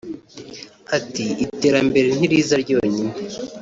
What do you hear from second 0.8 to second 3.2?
Ati “Iterambere ntiriza ryonyine